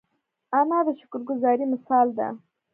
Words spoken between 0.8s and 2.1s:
د شکر ګذاري مثال